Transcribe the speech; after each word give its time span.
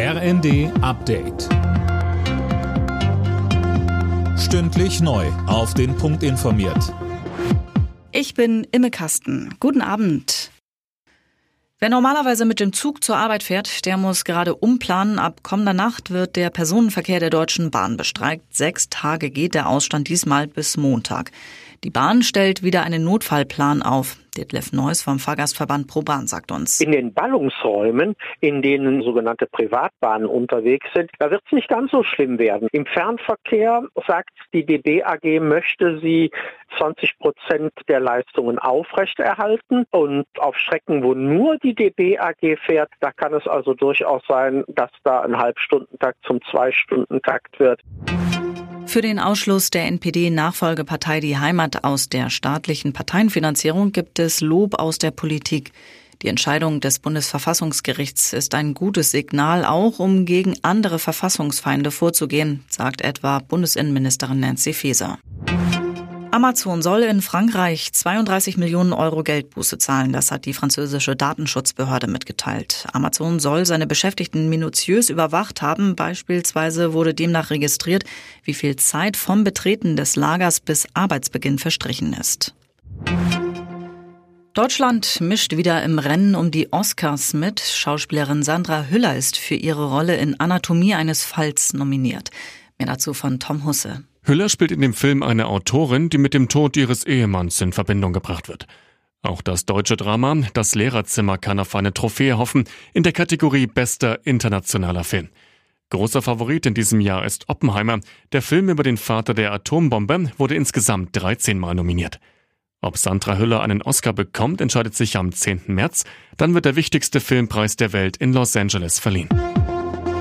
RND 0.00 0.70
Update. 0.80 1.48
Stündlich 4.38 5.00
neu. 5.00 5.26
Auf 5.48 5.74
den 5.74 5.96
Punkt 5.96 6.22
informiert. 6.22 6.94
Ich 8.12 8.34
bin 8.34 8.64
Imme 8.70 8.92
Kasten. 8.92 9.56
Guten 9.58 9.80
Abend. 9.80 10.52
Wer 11.80 11.88
normalerweise 11.88 12.44
mit 12.44 12.60
dem 12.60 12.72
Zug 12.72 13.02
zur 13.02 13.16
Arbeit 13.16 13.42
fährt, 13.42 13.86
der 13.86 13.96
muss 13.96 14.24
gerade 14.24 14.54
umplanen. 14.54 15.18
Ab 15.18 15.42
kommender 15.42 15.74
Nacht 15.74 16.12
wird 16.12 16.36
der 16.36 16.50
Personenverkehr 16.50 17.18
der 17.18 17.30
Deutschen 17.30 17.72
Bahn 17.72 17.96
bestreikt. 17.96 18.54
Sechs 18.54 18.88
Tage 18.90 19.30
geht 19.30 19.54
der 19.54 19.68
Ausstand 19.68 20.06
diesmal 20.06 20.46
bis 20.46 20.76
Montag. 20.76 21.32
Die 21.84 21.90
Bahn 21.90 22.22
stellt 22.22 22.64
wieder 22.64 22.82
einen 22.82 23.04
Notfallplan 23.04 23.82
auf. 23.82 24.16
Detlef 24.36 24.72
Neuss 24.72 25.02
vom 25.02 25.20
Fahrgastverband 25.20 25.86
ProBahn 25.86 26.26
sagt 26.26 26.50
uns. 26.50 26.80
In 26.80 26.90
den 26.90 27.14
Ballungsräumen, 27.14 28.16
in 28.40 28.62
denen 28.62 29.02
sogenannte 29.02 29.46
Privatbahnen 29.46 30.26
unterwegs 30.26 30.86
sind, 30.92 31.10
da 31.20 31.30
wird 31.30 31.42
es 31.46 31.52
nicht 31.52 31.68
ganz 31.68 31.92
so 31.92 32.02
schlimm 32.02 32.38
werden. 32.38 32.68
Im 32.72 32.84
Fernverkehr 32.84 33.84
sagt 34.08 34.30
die 34.52 34.66
DB 34.66 35.04
AG, 35.04 35.40
möchte 35.40 36.00
sie 36.00 36.30
20 36.78 37.18
Prozent 37.18 37.72
der 37.88 38.00
Leistungen 38.00 38.58
aufrechterhalten 38.58 39.86
und 39.90 40.26
auf 40.38 40.56
Strecken, 40.56 41.04
wo 41.04 41.14
nur 41.14 41.58
die 41.58 41.74
DB 41.74 42.18
AG 42.18 42.58
fährt, 42.66 42.90
da 43.00 43.12
kann 43.12 43.34
es 43.34 43.46
also 43.46 43.74
durchaus 43.74 44.22
sein, 44.26 44.64
dass 44.68 44.90
da 45.04 45.20
ein 45.20 45.36
Halbstundentakt 45.36 46.18
zum 46.24 46.40
Zwei-Stunden-Takt 46.42 47.60
wird. 47.60 47.80
Für 48.88 49.02
den 49.02 49.18
Ausschluss 49.18 49.68
der 49.68 49.84
NPD-Nachfolgepartei 49.84 51.20
Die 51.20 51.36
Heimat 51.36 51.84
aus 51.84 52.08
der 52.08 52.30
staatlichen 52.30 52.94
Parteienfinanzierung 52.94 53.92
gibt 53.92 54.18
es 54.18 54.40
Lob 54.40 54.78
aus 54.78 54.96
der 54.96 55.10
Politik. 55.10 55.72
Die 56.22 56.28
Entscheidung 56.28 56.80
des 56.80 56.98
Bundesverfassungsgerichts 56.98 58.32
ist 58.32 58.54
ein 58.54 58.72
gutes 58.72 59.10
Signal, 59.10 59.66
auch 59.66 59.98
um 59.98 60.24
gegen 60.24 60.56
andere 60.62 60.98
Verfassungsfeinde 60.98 61.90
vorzugehen, 61.90 62.64
sagt 62.70 63.02
etwa 63.02 63.40
Bundesinnenministerin 63.40 64.40
Nancy 64.40 64.72
Faeser. 64.72 65.18
Amazon 66.30 66.82
soll 66.82 67.04
in 67.04 67.22
Frankreich 67.22 67.90
32 67.92 68.58
Millionen 68.58 68.92
Euro 68.92 69.22
Geldbuße 69.22 69.78
zahlen. 69.78 70.12
Das 70.12 70.30
hat 70.30 70.44
die 70.44 70.52
französische 70.52 71.16
Datenschutzbehörde 71.16 72.06
mitgeteilt. 72.06 72.86
Amazon 72.92 73.40
soll 73.40 73.64
seine 73.64 73.86
Beschäftigten 73.86 74.50
minutiös 74.50 75.08
überwacht 75.08 75.62
haben. 75.62 75.96
Beispielsweise 75.96 76.92
wurde 76.92 77.14
demnach 77.14 77.48
registriert, 77.50 78.04
wie 78.44 78.52
viel 78.52 78.76
Zeit 78.76 79.16
vom 79.16 79.42
Betreten 79.42 79.96
des 79.96 80.16
Lagers 80.16 80.60
bis 80.60 80.86
Arbeitsbeginn 80.92 81.58
verstrichen 81.58 82.12
ist. 82.12 82.54
Deutschland 84.52 85.20
mischt 85.22 85.56
wieder 85.56 85.82
im 85.82 85.98
Rennen 85.98 86.34
um 86.34 86.50
die 86.50 86.72
Oscars 86.72 87.32
mit. 87.32 87.60
Schauspielerin 87.60 88.42
Sandra 88.42 88.84
Hüller 88.90 89.16
ist 89.16 89.38
für 89.38 89.54
ihre 89.54 89.88
Rolle 89.88 90.16
in 90.16 90.38
Anatomie 90.38 90.94
eines 90.94 91.24
Falls 91.24 91.72
nominiert. 91.72 92.30
Mehr 92.76 92.88
dazu 92.88 93.14
von 93.14 93.40
Tom 93.40 93.64
Husse. 93.64 94.04
Hüller 94.28 94.50
spielt 94.50 94.72
in 94.72 94.82
dem 94.82 94.92
Film 94.92 95.22
eine 95.22 95.46
Autorin, 95.46 96.10
die 96.10 96.18
mit 96.18 96.34
dem 96.34 96.48
Tod 96.48 96.76
ihres 96.76 97.04
Ehemanns 97.04 97.60
in 97.62 97.72
Verbindung 97.72 98.12
gebracht 98.12 98.48
wird. 98.48 98.66
Auch 99.22 99.40
das 99.40 99.64
deutsche 99.64 99.96
Drama 99.96 100.36
Das 100.52 100.74
Lehrerzimmer 100.74 101.38
kann 101.38 101.58
auf 101.58 101.74
eine 101.74 101.94
Trophäe 101.94 102.36
hoffen 102.36 102.64
in 102.92 103.02
der 103.02 103.12
Kategorie 103.12 103.66
Bester 103.66 104.26
internationaler 104.26 105.02
Film. 105.02 105.30
Großer 105.90 106.20
Favorit 106.20 106.66
in 106.66 106.74
diesem 106.74 107.00
Jahr 107.00 107.24
ist 107.24 107.48
Oppenheimer. 107.48 108.00
Der 108.32 108.42
Film 108.42 108.68
über 108.68 108.82
den 108.82 108.98
Vater 108.98 109.32
der 109.32 109.52
Atombombe 109.52 110.30
wurde 110.36 110.54
insgesamt 110.54 111.10
13 111.12 111.58
Mal 111.58 111.74
nominiert. 111.74 112.20
Ob 112.82 112.98
Sandra 112.98 113.38
Hüller 113.38 113.62
einen 113.62 113.80
Oscar 113.80 114.12
bekommt, 114.12 114.60
entscheidet 114.60 114.94
sich 114.94 115.16
am 115.16 115.32
10. 115.32 115.62
März. 115.68 116.04
Dann 116.36 116.52
wird 116.52 116.66
der 116.66 116.76
wichtigste 116.76 117.20
Filmpreis 117.20 117.76
der 117.76 117.94
Welt 117.94 118.18
in 118.18 118.34
Los 118.34 118.54
Angeles 118.54 118.98
verliehen. 118.98 119.30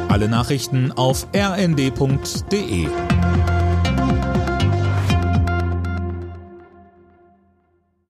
Alle 0.08 0.30
Nachrichten 0.30 0.94
auf 0.94 1.28
rnd.de 1.36 2.88